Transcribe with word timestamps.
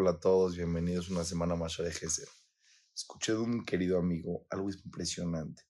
Hola 0.00 0.10
a 0.10 0.20
todos, 0.20 0.54
bienvenidos 0.54 1.08
una 1.08 1.24
semana 1.24 1.56
más 1.56 1.80
a 1.80 1.90
Gesed. 1.90 2.28
Escuché 2.94 3.32
de 3.32 3.38
un 3.38 3.64
querido 3.64 3.98
amigo 3.98 4.46
algo 4.48 4.70
impresionante. 4.70 5.64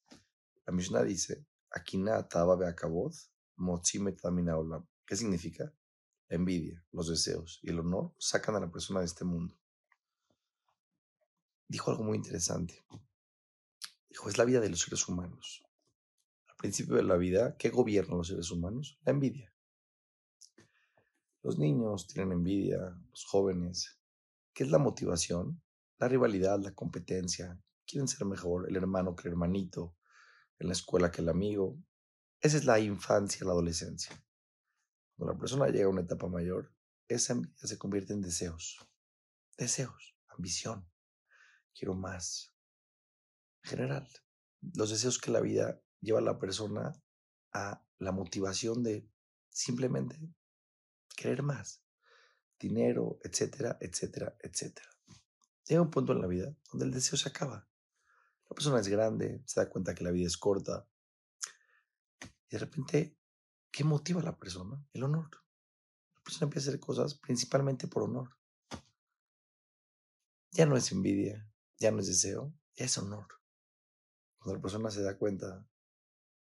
La 0.66 0.74
Mishnah 0.74 1.02
dice, 1.02 1.46
Akina 1.70 2.28
taba 2.28 2.54
beakabod, 2.54 3.14
olam. 3.56 4.86
¿Qué 5.06 5.16
significa? 5.16 5.72
La 6.28 6.36
envidia, 6.36 6.84
los 6.92 7.08
deseos 7.08 7.58
y 7.62 7.70
el 7.70 7.78
honor 7.78 8.12
sacan 8.18 8.54
a 8.56 8.60
la 8.60 8.70
persona 8.70 9.00
de 9.00 9.06
este 9.06 9.24
mundo. 9.24 9.58
Dijo 11.66 11.90
algo 11.90 12.04
muy 12.04 12.18
interesante. 12.18 12.84
Dijo, 14.10 14.28
es 14.28 14.36
la 14.36 14.44
vida 14.44 14.60
de 14.60 14.68
los 14.68 14.82
seres 14.82 15.08
humanos. 15.08 15.64
Al 16.48 16.56
principio 16.56 16.96
de 16.96 17.04
la 17.04 17.16
vida, 17.16 17.56
¿qué 17.56 17.70
gobierna 17.70 18.16
los 18.16 18.28
seres 18.28 18.50
humanos? 18.50 18.98
La 19.06 19.12
envidia. 19.12 19.54
Los 21.42 21.58
niños 21.58 22.06
tienen 22.06 22.32
envidia, 22.32 22.94
los 23.08 23.24
jóvenes. 23.24 23.98
¿Qué 24.58 24.64
es 24.64 24.72
la 24.72 24.78
motivación? 24.78 25.62
La 25.98 26.08
rivalidad, 26.08 26.58
la 26.58 26.74
competencia. 26.74 27.62
Quieren 27.86 28.08
ser 28.08 28.26
mejor, 28.26 28.68
el 28.68 28.74
hermano 28.74 29.14
que 29.14 29.28
el 29.28 29.34
hermanito, 29.34 29.96
en 30.58 30.66
la 30.66 30.72
escuela 30.72 31.12
que 31.12 31.22
el 31.22 31.28
amigo. 31.28 31.80
Esa 32.40 32.56
es 32.56 32.64
la 32.64 32.80
infancia, 32.80 33.46
la 33.46 33.52
adolescencia. 33.52 34.20
Cuando 35.14 35.34
la 35.34 35.38
persona 35.38 35.68
llega 35.68 35.84
a 35.84 35.90
una 35.90 36.00
etapa 36.00 36.26
mayor, 36.26 36.74
esa 37.06 37.34
envidia 37.34 37.68
se 37.68 37.78
convierte 37.78 38.14
en 38.14 38.20
deseos. 38.20 38.84
Deseos, 39.56 40.16
ambición. 40.26 40.90
Quiero 41.72 41.94
más. 41.94 42.52
En 43.62 43.70
general, 43.70 44.08
los 44.74 44.90
deseos 44.90 45.20
que 45.20 45.30
la 45.30 45.40
vida 45.40 45.80
lleva 46.00 46.18
a 46.18 46.22
la 46.22 46.40
persona 46.40 47.00
a 47.52 47.86
la 47.98 48.10
motivación 48.10 48.82
de 48.82 49.08
simplemente 49.50 50.18
querer 51.16 51.44
más, 51.44 51.80
dinero, 52.58 53.18
etcétera, 53.22 53.76
etcétera, 53.80 54.36
etcétera. 54.40 54.88
Llega 55.66 55.82
un 55.82 55.90
punto 55.90 56.12
en 56.12 56.20
la 56.20 56.26
vida 56.26 56.54
donde 56.70 56.86
el 56.86 56.92
deseo 56.92 57.16
se 57.18 57.28
acaba. 57.28 57.68
La 58.48 58.54
persona 58.54 58.80
es 58.80 58.88
grande, 58.88 59.42
se 59.44 59.60
da 59.60 59.68
cuenta 59.68 59.94
que 59.94 60.04
la 60.04 60.10
vida 60.10 60.26
es 60.26 60.36
corta. 60.36 60.86
Y 62.22 62.52
de 62.52 62.58
repente, 62.58 63.16
¿qué 63.70 63.84
motiva 63.84 64.20
a 64.20 64.24
la 64.24 64.38
persona? 64.38 64.82
El 64.92 65.04
honor. 65.04 65.30
La 66.14 66.22
persona 66.22 66.44
empieza 66.44 66.68
a 66.68 66.70
hacer 66.70 66.80
cosas 66.80 67.14
principalmente 67.14 67.86
por 67.86 68.04
honor. 68.04 68.36
Ya 70.52 70.66
no 70.66 70.76
es 70.76 70.90
envidia, 70.92 71.50
ya 71.78 71.90
no 71.90 72.00
es 72.00 72.06
deseo, 72.06 72.54
ya 72.74 72.86
es 72.86 72.96
honor. 72.98 73.28
Cuando 74.38 74.56
la 74.56 74.62
persona 74.62 74.90
se 74.90 75.02
da 75.02 75.18
cuenta, 75.18 75.66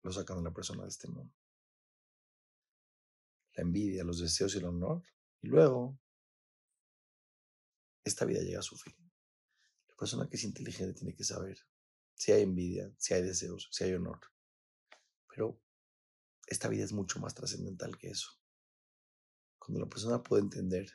lo 0.01 0.11
sacan 0.11 0.37
de 0.37 0.43
la 0.43 0.53
persona 0.53 0.83
de 0.83 0.89
este 0.89 1.07
mundo 1.07 1.33
la 3.55 3.63
envidia, 3.63 4.03
los 4.03 4.19
deseos 4.19 4.55
y 4.55 4.57
el 4.57 4.65
honor. 4.65 5.03
Y 5.43 5.47
luego, 5.47 5.99
esta 8.05 8.23
vida 8.23 8.39
llega 8.39 8.59
a 8.59 8.63
su 8.63 8.77
fin. 8.77 8.95
La 9.89 9.95
persona 9.95 10.27
que 10.29 10.37
es 10.37 10.43
inteligente 10.45 10.93
tiene 10.93 11.13
que 11.13 11.25
saber 11.25 11.57
si 12.15 12.31
hay 12.31 12.43
envidia, 12.43 12.93
si 12.97 13.13
hay 13.13 13.23
deseos, 13.23 13.67
si 13.71 13.83
hay 13.83 13.93
honor. 13.93 14.21
Pero 15.27 15.61
esta 16.47 16.69
vida 16.69 16.85
es 16.85 16.93
mucho 16.93 17.19
más 17.19 17.35
trascendental 17.35 17.97
que 17.97 18.09
eso. 18.09 18.29
Cuando 19.59 19.81
la 19.81 19.89
persona 19.89 20.23
puede 20.23 20.43
entender 20.43 20.89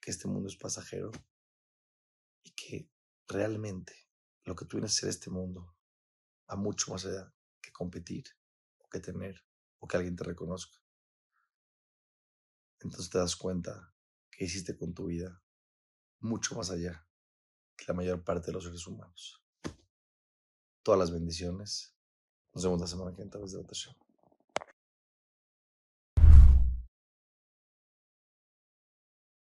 que 0.00 0.10
este 0.10 0.26
mundo 0.26 0.48
es 0.48 0.56
pasajero 0.56 1.12
y 2.42 2.50
que 2.50 2.90
realmente 3.28 3.94
lo 4.44 4.56
que 4.56 4.64
tú 4.64 4.76
vienes 4.78 4.92
a 4.92 4.96
hacer 4.96 5.10
este 5.10 5.30
mundo 5.30 5.76
va 6.50 6.56
mucho 6.56 6.90
más 6.90 7.04
allá 7.06 7.32
que 7.60 7.70
competir 7.70 8.24
o 8.78 8.88
que 8.88 8.98
tener 8.98 9.44
o 9.78 9.86
que 9.86 9.96
alguien 9.96 10.16
te 10.16 10.24
reconozca 10.24 10.78
entonces 12.80 13.10
te 13.10 13.18
das 13.18 13.36
cuenta 13.36 13.92
que 14.30 14.44
hiciste 14.44 14.76
con 14.76 14.94
tu 14.94 15.06
vida 15.06 15.42
mucho 16.20 16.54
más 16.54 16.70
allá 16.70 17.06
que 17.76 17.84
la 17.86 17.94
mayor 17.94 18.24
parte 18.24 18.46
de 18.46 18.52
los 18.52 18.64
seres 18.64 18.86
humanos. 18.86 19.42
Todas 20.82 20.98
las 20.98 21.10
bendiciones. 21.10 21.94
Nos 22.54 22.64
vemos 22.64 22.80
la 22.80 22.86
semana 22.86 23.10
que 23.12 23.18
viene 23.18 23.28
a 23.28 23.32
través 23.32 23.52
de 23.52 23.58
la 23.58 23.66